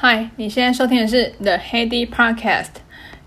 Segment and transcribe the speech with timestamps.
[0.00, 2.68] 嗨，你现在收听的是 The Heady Podcast。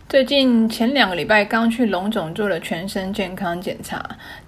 [0.07, 4.01] 最近前两个礼拜刚去荣总做了全身健康检查，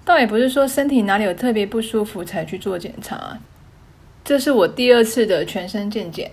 [0.06, 3.36] 倒也不是说身体哪里有特别不舒服才去做检查。
[4.24, 6.30] 这是我第二次的全身健检，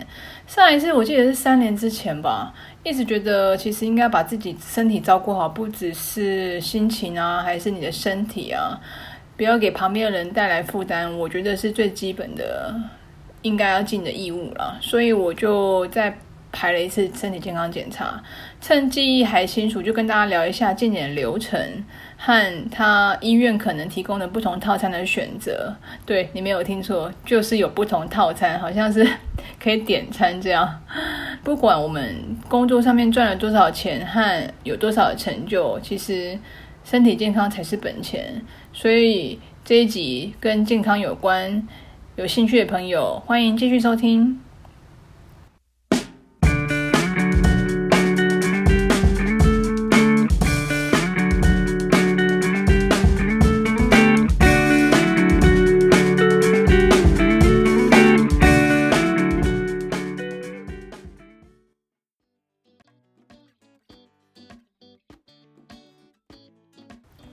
[0.47, 2.53] 上一次我记得是三年之前吧。
[2.83, 8.79] 一直觉得其实应该把自己身体照顾好，不只是心情啊，还是你的身体啊，
[9.35, 11.13] 不要给旁边的人带来负担。
[11.17, 12.73] 我觉得是最基本的，
[13.41, 14.77] 应该要尽的义务了。
[14.81, 16.17] 所以我就再
[16.51, 18.21] 排了一次身体健康检查，
[18.59, 21.59] 趁记忆还清楚，就跟大家聊一下健检流程。
[22.23, 25.75] 和他医院可能提供的不同套餐的选择，
[26.05, 29.03] 对，你没有听错，就是有不同套餐，好像是
[29.59, 30.79] 可以点餐这样。
[31.43, 32.15] 不管我们
[32.47, 36.37] 工作上面赚了多少钱和有多少成就，其实
[36.83, 38.39] 身体健康才是本钱。
[38.71, 41.67] 所以这一集跟健康有关，
[42.17, 44.37] 有兴趣的朋友欢迎继续收听。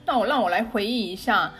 [0.05, 1.53] 那我让我来回忆一下，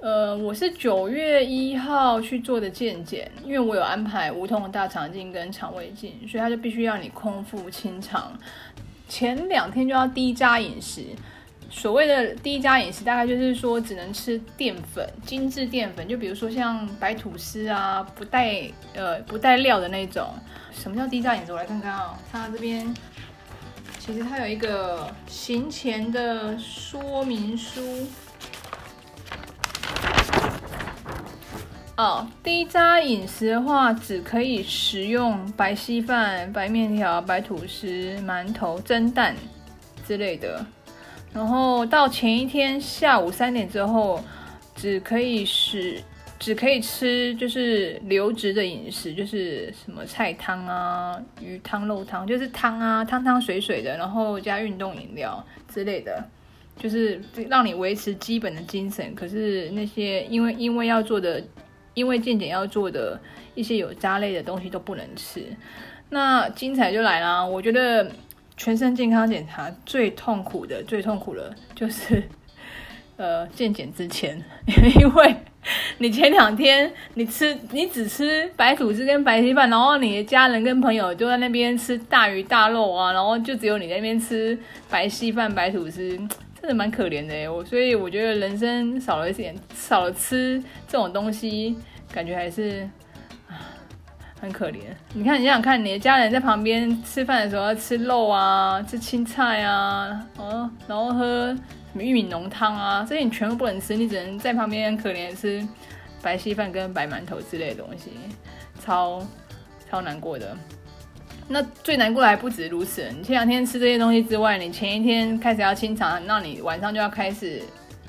[0.00, 8.32] 呃，我是九月一号去做的健检，因为我有安排无痛大肠镜跟肠胃镜，所以他就必须要你空腹清肠。
[9.08, 11.02] 前两天就要低渣饮食，
[11.68, 20.28] 所谓的低渣饮食，大概就是说只能吃淀粉、精致淀粉，就比如说像白吐司啊，不带呃不带料的那种。
[20.72, 21.50] 什么叫低渣饮食？
[21.50, 22.94] 我来看看、哦，看到这边。
[23.98, 28.06] 其实它有一个行前的说明书
[31.98, 32.26] 哦。
[32.42, 39.36] 低渣饮食的话，只可以食用白稀饭、白面条、白吐司、馒头、蒸蛋
[40.06, 40.64] 之类的。
[41.34, 44.18] 然后到前一天下午三点之后，
[44.74, 46.02] 只可以食。
[46.40, 56.24] 只可以吃就是流质的饮食，就是什么菜汤啊、鱼汤、肉汤，就是汤啊，汤汤水水的，然后加运动饮料之类的，
[56.76, 59.12] 就是让你维持基本的精神。
[59.16, 61.42] 可是那些因为因为要做的，
[61.98, 63.20] 因为健检要做的
[63.54, 65.44] 一些有渣类的东西都不能吃。
[66.10, 68.10] 那精彩就来了，我觉得
[68.56, 72.22] 全身健康检查最痛苦的、最痛苦的，就是
[73.18, 74.42] 呃健检之前，
[75.00, 75.36] 因为。
[75.98, 84.56] 你前两天你吃你只吃白吐司跟白稀饭，然后你的家人跟朋友就在那边吃大鱼大肉啊，然后就只有你在那边吃
[84.88, 86.18] 白稀饭白吐司，
[86.68, 87.50] 真蛮可怜的。
[87.50, 91.74] 我所以我觉得人生少了一点，少了吃这种东西，
[92.12, 92.86] 感觉还是
[94.38, 94.80] 很可怜。
[95.14, 101.56] 你看你想看，你的家人在旁边吃饭的时候要吃肉啊，吃青菜啊，哦，然后喝。
[101.90, 105.66] 什么玉米浓汤啊，这些你全部不能吃，你只能在旁边可怜吃
[106.20, 108.10] 白稀饭跟白馒头之类的东西，
[108.78, 109.26] 超
[109.90, 110.54] 超难过的。
[111.48, 117.62] 那最难过的还不止如此，你前两天吃这些东西之外，你前一天开始要清肠，那你晚上就要开始，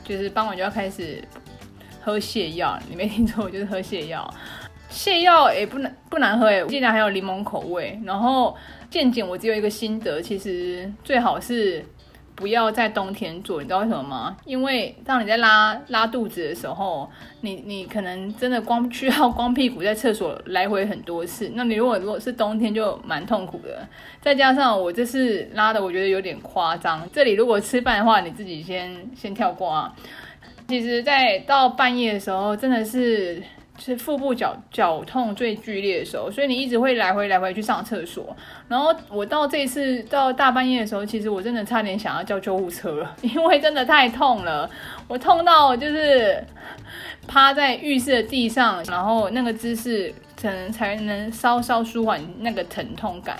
[0.03, 1.23] 就是傍晚就要开始
[2.01, 2.77] 喝泻药。
[2.89, 4.33] 你没听错，就是喝泻药。
[4.91, 7.99] 泻药也不难不难喝哎，竟然还有柠檬口味。
[8.03, 8.55] 然后
[8.89, 11.83] 健检我只有一个心得，其实最好是。
[12.39, 14.37] 不要在冬天做，你知道为什么吗？
[14.45, 17.11] 因为当你在拉拉肚子的时候，
[17.41, 21.51] 你你可能真的光需要光屁股在厕所来回很多次。
[21.53, 23.85] 那你如果如果是冬天，就蛮痛苦的。
[24.21, 27.05] 再加上我这次拉的，我觉得有点夸张。
[27.11, 29.93] 这里如果吃饭的话，你自己先先跳过啊。
[30.69, 33.43] 其实，在到半夜的时候，真的是。
[33.79, 38.35] 是腹部绞绞痛最剧烈的时候，所以你一直会来回来回去上厕所。
[38.67, 44.69] 然后我到这一次到大半夜的时候，其实我真的差点想要叫救护车了， 因为真的太痛了。
[45.07, 46.43] 我痛到就是
[47.29, 53.37] 趴在浴室的地上，然后那个姿势可能才能稍稍舒缓那个疼痛感。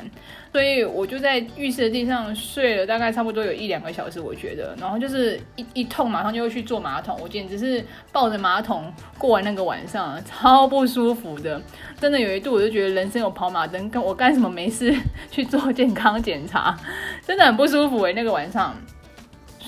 [0.52, 11.60] 所以我就在浴室的地上睡了大概差不多有一两个小时，我觉得，然后就是一一痛马上就会去坐马桶，我简直是抱着马桶过完那个晚上，超不舒服的，
[12.00, 14.96] 真的有一度我就觉得人生有跑马灯，跟我干什么没事
[15.32, 16.78] 去做健康检查，
[17.26, 18.76] 真的很不舒服诶，那个晚上。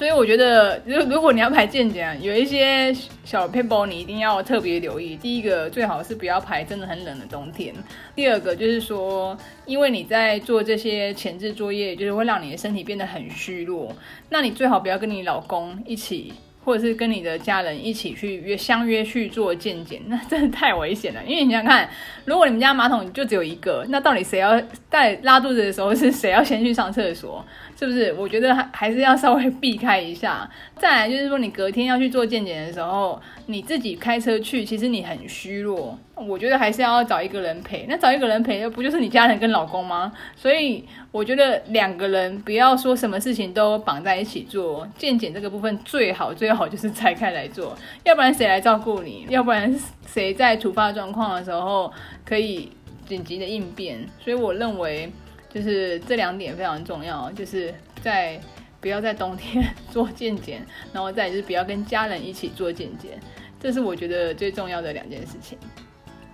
[0.01, 2.91] 所以我觉得，如如果你要排健检，有一些
[3.23, 5.15] 小 paper 你一定要特别留意。
[5.15, 7.71] 第一个，最好是不要排真的很冷的冬天。
[8.15, 9.37] 第二个就是说，
[9.67, 13.95] 因为你在做这些前置作业，就是会让你的身体变得很虚弱。
[14.27, 16.33] 那你最好不要跟你老公一起
[16.63, 21.21] 或者是跟你的家人一起去约相约去做健检， 那真的太危险了。
[21.25, 21.89] 因为你想想看，
[22.25, 27.43] 如果你们家马桶就只有一个，那到底谁要在拉肚子的时候是谁要先去上厕所？
[27.77, 28.13] 是不是？
[28.13, 30.47] 我觉得还还是要稍微避开一下。
[30.77, 35.97] 再来就是说，你隔天要去做健检的时候，你自己开车去，其实你很虚弱。
[36.15, 37.87] 我觉得还是要找一个人陪。
[37.89, 40.11] 那找一个人陪，不就是你家人跟老公吗？
[40.35, 44.87] 所以我觉得两个人不要说什么事情都绑在一起做。
[44.97, 49.25] 健检这个部分最好最好就是拆开来做，要不然谁来照顾你？
[49.29, 49.77] 要不然
[50.07, 51.91] 谁在突发状况的时候
[52.25, 52.71] 可以
[53.07, 54.07] 紧急的应变？
[54.23, 55.11] 所以我认为。
[55.53, 58.39] 就是这两点非常重要，就是在
[58.79, 59.61] 不要在冬天
[59.91, 63.19] 做健检，然后再就是不要跟家人一起做健检，
[63.59, 65.57] 这是我觉得最重要的两件事情。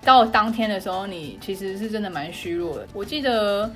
[0.03, 2.87] 到当天的时候，你其实是真的蛮虚弱的。
[2.93, 3.67] 我记得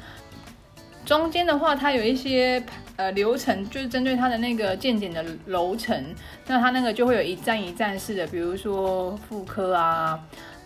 [1.11, 2.63] 中间的话，它有一些
[2.95, 6.15] 呃流程，就是针对它的那个健检的楼层，
[6.47, 10.17] 那它那个就会有一站一站式的，比如说妇科啊，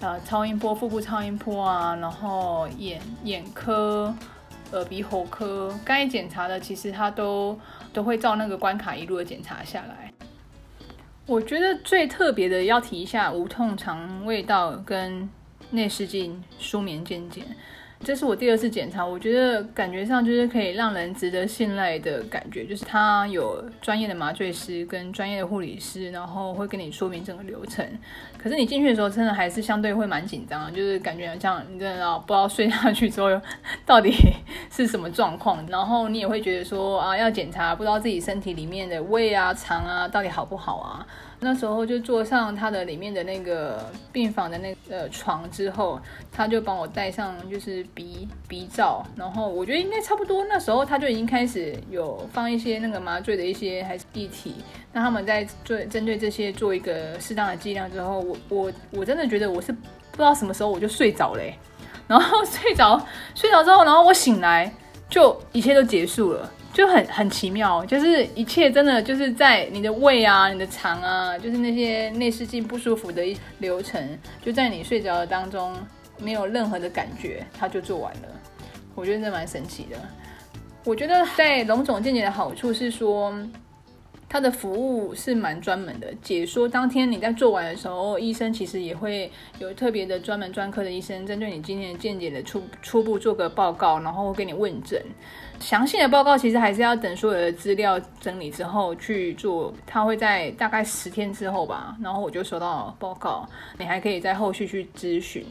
[0.02, 4.14] 呃超音波、腹部超音波啊，然后眼眼科。
[4.72, 7.58] 耳鼻喉科该检查的，其实他都
[7.94, 10.12] 都会照那个关卡一路的检查下来。
[11.26, 15.28] 我觉得最特别的要提一下无痛肠胃道跟
[15.72, 17.46] 内视镜舒眠健检。
[18.06, 27.84] 这是我第二次检查，我觉得感觉上就是可以让人值得信赖的感觉，就是他有专业的麻醉师跟专业的护理师，然后会跟你说明整个流程。
[28.38, 33.28] 可是你进去的时候，真的还是相对会蛮紧张，就是感觉像你真的不知道睡下去之后
[33.88, 34.14] 到底
[34.70, 41.08] 是什么状况，然后你也会觉得说啊，要检查，不知道自己身体里面的胃啊、肠啊到底好不好啊。
[41.40, 46.00] 那时候就坐上他的里面的那个病房的那个呃床之后，
[46.32, 54.56] 他就帮我戴上就是鼻鼻罩，然后我觉得应该差不多那时候他就已经开始有放一些那个麻醉的一些还是液体，
[54.94, 61.44] 那他们在做针对这些做一个适当的剂量之后，我我我真的觉得我是不知道什么时候我就睡着了，
[62.08, 64.72] 然后睡着睡着之后，然后我醒来
[65.10, 66.50] 就一切都结束了。
[66.76, 75.74] 就很很奇妙，就是一切真的就是在你的胃啊、你的肠啊，就是那些内视镜不舒服的一流程，就在你睡着的当中
[76.20, 78.28] 没有任何的感觉，它就做完了。
[78.94, 79.98] 我觉得这蛮神奇的。
[80.84, 83.34] 我觉得在龙总健检的好处是说。
[84.28, 95.02] 他的服务是蛮专门的，解说当天你在做完的时候，医生其实也会有特别的专门专科的医生，针对你今天的健检的初初步做个报告，然后给你问诊。
[95.60, 103.48] 详细的报告其实还是要等所有的资料整理之后去做，他会在大概十天之后吧，然后我就收到报告，
[103.78, 105.46] 你还可以在后续去咨询。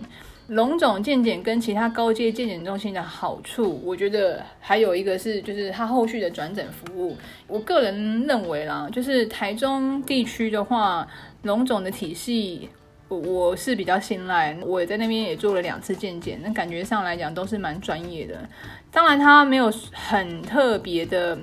[0.49, 7.17] 龙总健检跟其他高阶健检中心的好处，我觉得还有一个是，就是它后续的转诊服务。
[7.47, 11.09] 我个人认为啦，就是台中地区的话，
[11.45, 12.69] 龙总的体系
[13.20, 14.56] 我，是比较信赖。
[14.62, 18.49] 我也在那边也做了两次健检，那感觉上来讲都是蛮专业的。
[18.90, 21.38] 当然，它没有很特别的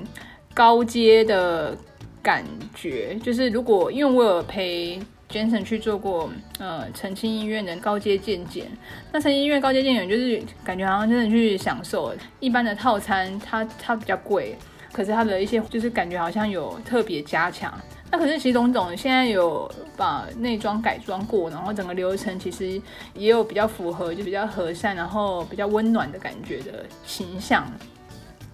[0.54, 1.76] 高阶的
[2.22, 2.44] 感
[2.76, 5.00] 觉，就是如果因为我有陪。
[5.32, 6.30] Jensen 去做过
[6.60, 8.66] 呃澄清医院的高阶健检，
[9.14, 14.58] 那澄清医院高阶健检就是感觉好像真的去享受一般的套餐，它它比较贵，
[14.92, 17.74] 可是它的一些就是感觉好像有特别加强。
[18.12, 22.82] 那可是其实荣总现在有把内装改装过，然后整个流程其实
[23.16, 27.66] 也有比较符合，就比较和善，然后比较温暖的感觉的形象。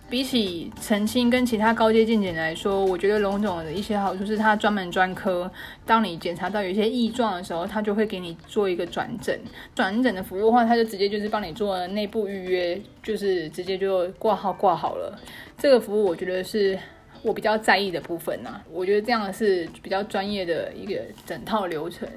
[0.10, 5.52] 比起澄清跟其他高阶健检来说，我觉得龙总的一些好处是它专门专科。
[5.86, 9.38] 当你检查到有一些异状的时候，他就会给你做一个转诊。
[9.76, 15.20] 转诊的服务的话，他就直接就是帮你做内部预约，就是直接就挂号挂好了。
[15.58, 16.80] 这个服务我觉得是
[17.22, 22.08] 我比较在意的部分呢、我觉得这样是比较专业的一个整套流程，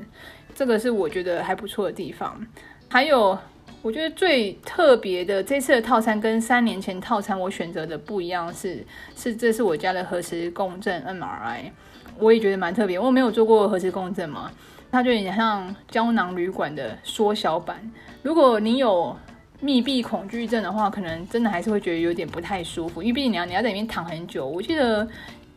[0.55, 2.47] 这个是我觉得还不错的地方。
[2.89, 3.39] 还有。
[3.83, 8.85] 我觉得最特别的这次的套餐跟三年前套餐我选择的不一样是，
[9.17, 11.71] 是这是我家的核磁共振 MRI，
[12.19, 12.99] 我也觉得蛮特别。
[12.99, 14.53] 我没有做过核磁共振嘛，
[14.93, 17.91] 它就有点像胶囊旅馆的缩小版。
[18.23, 19.17] 如果你有
[19.61, 24.47] 密闭恐惧症的话，可能真的还是会觉得有点不太舒服，因为毕竟你要你要在里面躺很久。
[24.47, 25.07] 我记得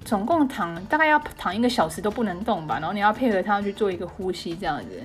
[0.04, 5.02] 总共躺大概要躺一个小时都不能动吧，然后你要配合他去做一个呼吸这样子。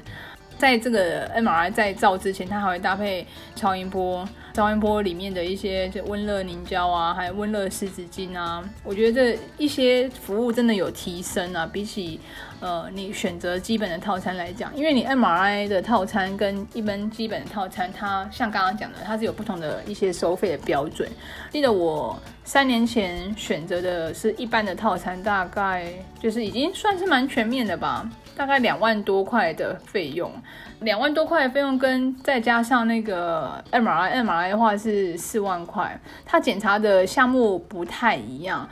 [0.58, 3.24] 在这个 MRI 在照之前，他还会搭配
[3.54, 4.28] 超音波，
[4.58, 12.18] 超音波里面的一些就温热凝胶啊，还有温热湿纸巾啊，我觉得这一些服务真的有提升啊，比起
[12.58, 21.08] 呃你选择基本的套餐来讲，因为你 MRI 的套餐跟一般基本的套餐，它像刚刚讲的，它是有不同的一些收费的标准。
[21.52, 25.86] 记得我三年前选择的是一般的套餐，大概
[26.20, 28.10] 就是已经算是蛮全面的吧。
[28.36, 30.32] 大概两万多块的费用，
[30.80, 36.00] 两万多块的费用跟再加上那个 MRI，MRI 的话是四万块。
[36.24, 38.68] 它检查的项目不太一样，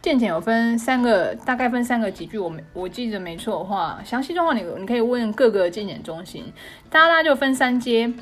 [0.00, 2.38] 健检有分三个，大概分三个级距。
[2.38, 6.44] 我没我记得没错的话，详细状况你你可以问各个健检中心。
[6.88, 8.12] 大家就分三阶，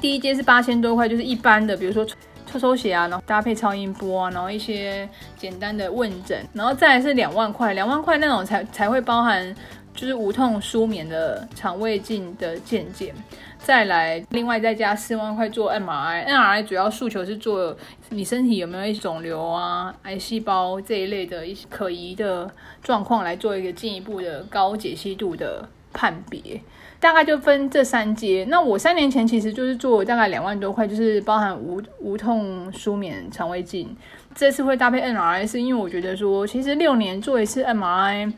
[0.00, 2.04] 第一阶是八千多块，就是一般的，比如说
[2.46, 9.54] 抽抽血啊，然后搭配超音波啊，然后一些简单的问诊，然后再来是两万块，两万块那种才才会包含。
[9.94, 13.14] 就是无痛舒眠的肠胃镜的健检，
[13.58, 17.76] 再来另外再加四万块做 MRI，MRI 主要诉求是做
[18.10, 22.50] 你身体有没有一些肿瘤啊、癌细胞这一类的一些可疑的
[22.82, 26.60] 状况，来做一个进一步的高解析度的判别。
[26.98, 28.46] 大概就分这三阶。
[28.48, 33.94] 那我三年前其实就是做大概两万多块，就是包含无无痛舒眠肠胃镜。
[34.36, 38.32] 这次会搭配 MRI，是因为我觉得说，其实六年做一次 MRI。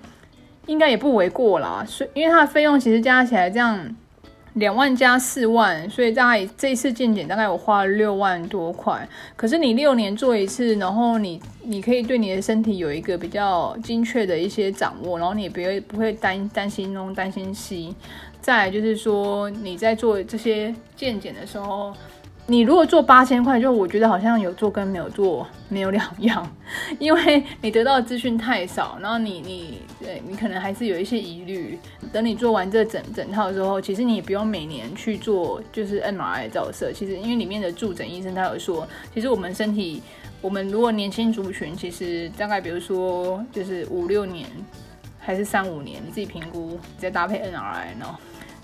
[0.67, 3.97] 应该也不为过啦，所以因为它的费用其实加起来这样
[4.55, 9.07] 两万加四万，所以大概这一次健检大概我花了六万多块。
[9.37, 17.95] 可是你六年做一次，然后你你可以对你的身体有一个比较精确的一些掌握，然后你也不会不会担担心东担心西。
[18.41, 21.93] 再来就是说你在做这些健检的时候。
[22.47, 26.47] 你如果做八千块，就我觉得好像有做跟没有做没有两样，
[26.99, 31.79] 因为你得到的资讯太少，然后你你对你可能还是有一些疑虑。
[32.13, 36.93] 等你做完这整整套之后，其实你也不用每年去做就是 MRI 照射。
[36.93, 40.03] 其实因为里面的助诊医生他有说，其实我们身体，
[40.43, 44.47] 我们如果年轻族群，其实大概比如说就是五六年
[45.19, 48.07] 还是三五年，你自己评估再搭配 NRI 呢。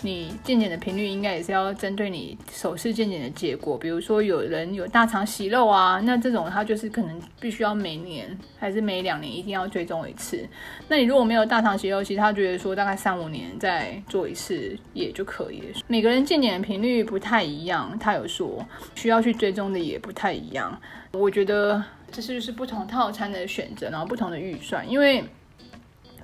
[0.03, 10.47] 你健检的频率应该也是要针对你首次健检的结果，比如说有人有大肠息肉啊，那这种他就是可能必须要每年还是每两年一定要追踪一次。
[10.89, 15.81] 那你如果没有大肠息肉，其实他觉得说大概三五年再做一次也就可以了。
[15.87, 20.81] 每个人健检的频率不太一样，他有说需要去追踪的也不太一样。
[21.13, 25.23] 我觉得这是就是不同套餐的选择，然后不同的预算，因为。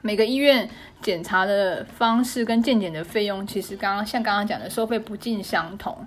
[0.06, 0.68] 每个医院
[1.02, 5.98] 检查的方式跟健检的费用，其实刚刚像刚刚讲的收费不尽相同。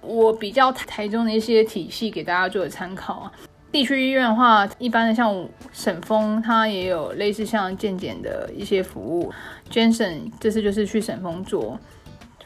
[0.00, 3.32] 我比较台中的一些体系给大家做参考啊。
[3.72, 9.32] 地区医院的话，一般的像省丰，它也有类似像健检的一些服务。
[9.72, 11.76] Janssen 这次就是去省丰做，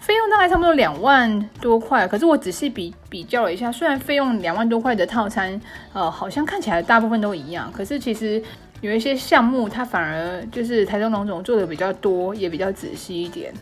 [0.01, 2.09] 费用大概差不多两万多块。
[2.09, 5.61] 可是我仔细比比较了一下，虽然费用两万多块的套餐，
[5.93, 8.43] 呃，好像看起来大部分都一样，可是其实。
[8.83, 13.55] 有一些项目，它反而就是台中荣总做的比较多，也比较仔细一点。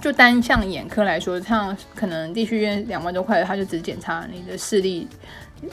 [0.00, 5.08] 就单向眼科来说，像可能地区医院两万多块，他就只检查你的视力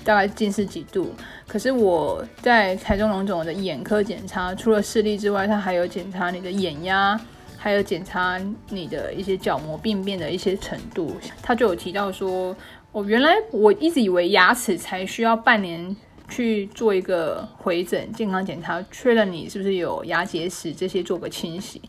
[0.03, 1.13] 大概近视几度。
[1.45, 7.21] 可是我在台中龙总的眼科检查，除了视力之外，他还有检查你的眼压，
[7.55, 11.15] 还有检查你的一些角膜病变的一些程度。
[11.43, 12.57] 他就有提到说，
[12.91, 15.95] 我原来我一直以为牙齿才需要半年。
[16.29, 21.81] 去做一个回诊健康检查，确认你是不是有牙结石，这些做个清洗。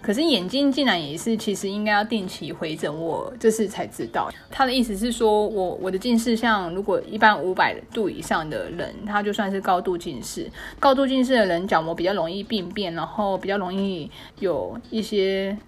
[0.00, 2.88] 可是眼睛竟然也是，其实应该要定期回诊。
[3.00, 10.48] 我这次才知道，他的意思是说，我我的近视，像如果一般五百度以上的人，他就算是高度近视。
[10.78, 15.58] 高度近视的人角膜比较容易病变，然后比较容易有一些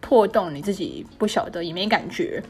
[0.00, 2.42] 破洞，你自己不晓得也没感觉。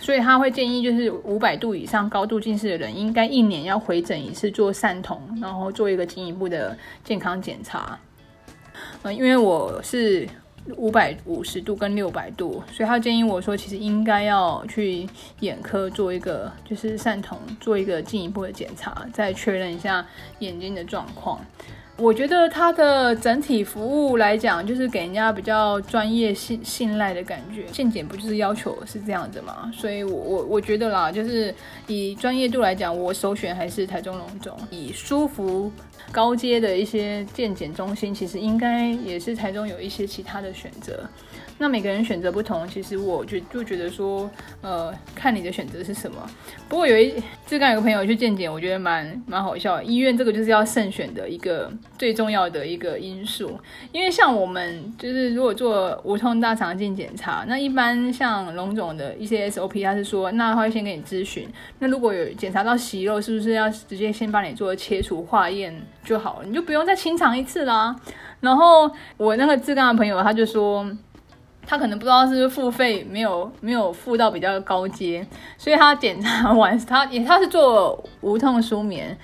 [0.00, 7.98] 所以他会建议，就是五百度以上高度近视的人，应该一年要回诊一次做散瞳，然后做一个进一步的健康检查。
[9.02, 10.26] 呃，因为我是
[10.76, 15.06] 五百五十度跟六百度，所以他建议我说，其实应该要去
[15.40, 20.06] 眼科做一个就是散瞳，做一个进一步的检查，再确认一下
[20.38, 21.40] 眼睛的状况。
[21.98, 27.64] 我觉得它的整体服务来讲，就是给人家比较专业信信赖的感觉。
[27.72, 29.68] 健检不就是要求是这样子吗？
[29.74, 31.52] 所以我，我我觉得啦，就是
[31.88, 34.56] 以专业度来讲，我首选还是台中龙总。
[34.70, 35.72] 以舒服
[36.12, 41.08] 高阶的一些健检中心，其实应该也是台中有一些其他的选择。
[41.60, 46.16] 那每个人选择不同，其实我就就觉得说，呃，看你的选择是什么。
[46.68, 47.12] 不过有一
[47.48, 49.82] 就刚有个朋友去健检，我觉得蛮蛮好笑的。
[49.84, 53.58] 医院这个就是要慎选的一个最重要的一个因素，
[53.90, 61.48] 因为像我们就是如果做无痛大肠镜检查，那一般像龙总的一些 SOP，他是说，那他会先给你咨询，
[61.80, 65.74] 那如果有检查到息肉，是不是要直接先帮你做切除化验
[66.08, 67.94] 就好了，你就不用再清肠一次啦。
[68.40, 70.90] 然后我那个志刚的朋友他就说。
[71.70, 75.22] 他可能不知道是不是付费没有没有付到比较高阶，
[75.58, 79.14] 所以他检查完，他也他是做无痛舒眠，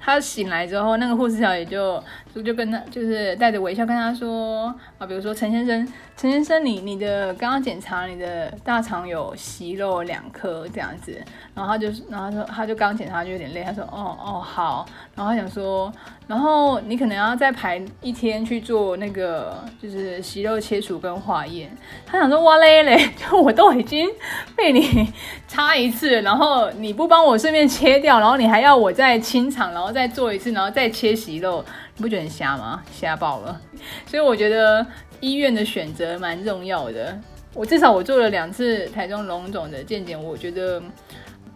[0.00, 2.02] 他醒来之后，那个护士小姐就
[2.34, 11.20] 就就跟他就是带着微笑跟他说啊，比如说陈先生，陈先生你你的刚刚检查你的大肠有息肉两颗这样子，
[11.54, 15.92] 然后他就然后他说他就刚检查就有点累，他说哦哦好，然后他想说。
[16.26, 21.76] 然后你可能要再排一天去做那个，就是息肉切除跟化验。
[22.06, 24.08] 他想说哇嘞嘞， 就我都已经
[24.54, 25.12] 被你
[25.48, 31.64] 插一次，然后你不帮我顺便切掉，然后你还要我再清肠，然后再做一次，然后再切息肉，
[32.00, 32.82] 不觉得很瞎吗？
[32.92, 33.60] 瞎爆了。
[34.06, 34.84] 所以我觉得
[35.20, 37.18] 医院的选择蛮重要的。
[37.52, 40.82] 我至少我做了两次台中龙总的健检，我觉得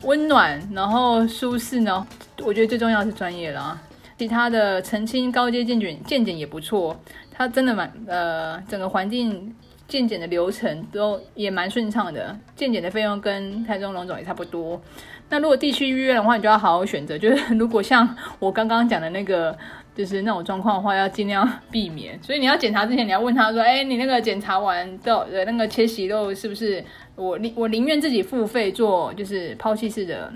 [0.03, 2.07] 温暖，然后舒适呢。
[2.43, 3.81] 我觉得最重要是专业啦。
[4.19, 6.97] 其他的澄清高阶健检健检也不错，
[7.33, 9.55] 它真的蛮呃，整个环境
[9.87, 14.81] 健检的流程都也蛮顺畅的，健检的费用跟台中龙总也差不多。
[15.29, 19.57] 那如果地区医院的话，你就要好好选择，就是如果像我刚刚讲的那个，
[19.95, 22.23] 就是那种状况的话，要尽量避免。
[22.23, 26.85] 所以你要检查之前，你要问他说：“哎，你那个检查完的那个切息肉是不是
[27.17, 30.33] 我宁我宁愿自己付费做，就是抛弃式的。”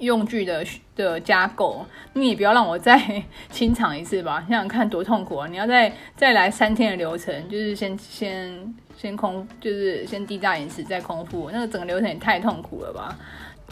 [0.00, 0.64] 用具的
[0.96, 5.46] 的加购，你也不要让我再 清场一次吧，想想看多痛苦啊！
[5.46, 13.16] 你要再再来三天的流程，就是先先先空，就是先低价饮食再空腹，那个整个流程也太痛苦了吧？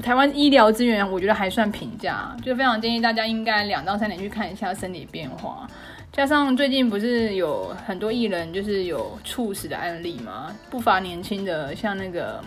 [0.02, 5.68] 台湾医疗资源我觉得还算平价，就非常建议大家应该两到三年去看一下身体变化。
[6.12, 12.42] 加上最近不是有很多艺人就是有猝死的案例嘛，不乏年轻的像那个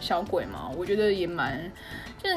[0.00, 1.60] 小鬼嘛，我觉得也蛮
[2.22, 2.36] 就是。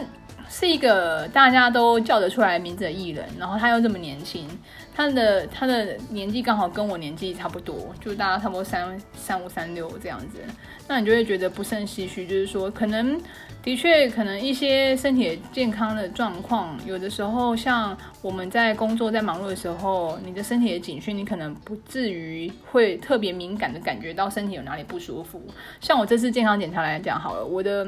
[0.51, 4.47] 是一个大家都叫得出来名字的艺人，然后他又这么年轻，
[4.95, 10.39] 他的他的年纪刚好跟我年纪差不多，就大家差不多三三五三六这样子，
[10.87, 13.21] 那你就会觉得不胜唏嘘，就是说可能
[13.61, 25.39] 的确可能一些身体健康的状况，有的时候像我们在工作在忙碌的时候，你的身体的警讯，你可能不至于会特别敏感的感觉到身体有哪里不舒服。
[25.79, 27.87] 像我这次健康检查来讲好了，我的。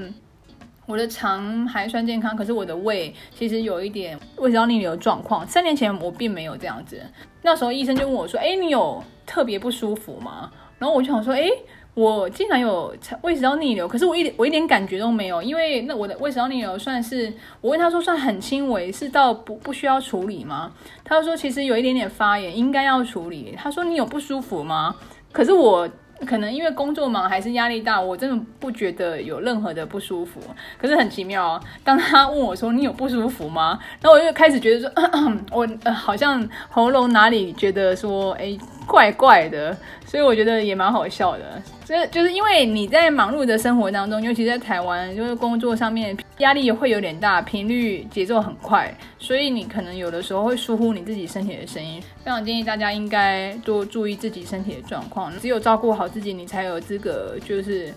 [0.87, 5.47] 我的肠还算健康，可是我的胃其实有一点胃食道逆流状况。
[5.47, 7.01] 三年前我并没有这样子，
[7.43, 11.47] 那时候医生就问我说：“哎，你有特别不舒服吗？”然后我就想说：“哎，
[11.93, 20.73] 我竟然有胃食道逆流，可是我一点我一点感觉都没有，因为那我的胃食道逆流算是我问他说算很轻微，是到不不需要处理吗？
[21.05, 23.55] 他说其实有一点点发炎，应该要处理。
[23.57, 24.95] 他说你有不舒服吗？
[25.31, 25.87] 可是我。
[26.25, 30.39] 可能因为工作忙还是压力大，我真的不觉得有任何的不舒服。
[30.77, 33.79] 可是很奇妙哦，当他问我说，你有不舒服吗？
[34.01, 38.57] 然后我就开始觉得说，咳 咳我呃好像喉咙哪里觉得说，哎。
[38.91, 39.75] 怪怪的，
[40.05, 41.61] 所以我觉得也蛮好笑的。
[41.85, 52.01] 这就是因为你在忙碌的生活当中，尤其在台湾，就是工作上面压力也会有点大，频率节奏很快，所以你可能有的时候会疏忽你自己身体的声音。
[52.21, 57.93] 非常建议大家应该多注意自己身体的状况，只有照顾好自己，你才有资格就是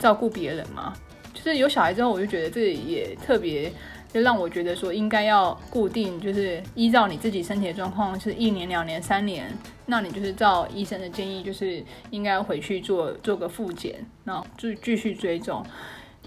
[0.00, 0.92] 照顾别人嘛。
[1.32, 3.72] 就是有小孩之后，我就觉得这也特别。
[4.14, 9.52] 就让我觉得说应该要固定，就是依照你自己身体的状况，是一年、两年、三年，
[9.86, 15.66] 那你就是照医生的建议，就是应该回去做做个复检，然后就继续追踪。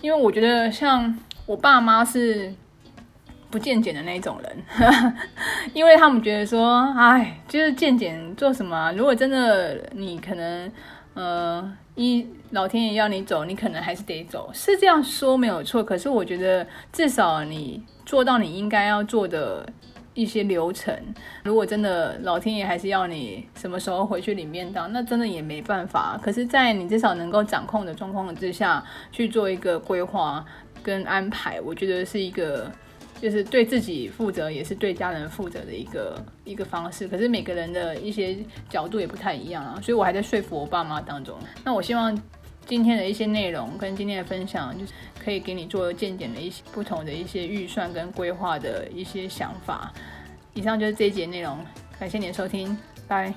[0.01, 2.53] 因为我觉得像我爸妈是
[3.49, 5.13] 不健检的那种人，
[5.73, 8.91] 因为他们觉得说，哎，就是健检做什么？
[8.97, 10.69] 如果真的你可能。
[11.17, 15.83] 呃，一老天爷要你走，你可能还是得走，是这样说没有错。
[15.83, 19.67] 可是我觉得至少你做到你应该要做的
[20.13, 20.95] 一些流程。
[21.43, 26.19] 如果真的老天爷还是要你什么时候回去里面当，那真的也没办法。
[26.21, 30.45] 可是，在你至少能够掌控的状况之下去做一个规划
[30.83, 32.71] 跟安排，我觉得是一个。
[33.21, 37.07] 就是对自己负责，也是对家人负责的一个一个方式。
[37.07, 38.37] 可是每个人的一些
[38.69, 41.37] 角度也不太一样啊，所以我还在说服我爸妈当中。
[41.63, 42.15] 那我希望
[42.65, 49.91] 今天的一些内容跟今天的分享，就是可以给你做见解的一些不同的一些预算跟规划的一些想法。
[50.53, 51.57] 以上就是这一节内容，
[51.99, 52.77] 感谢你的收听，
[53.07, 53.33] 拜。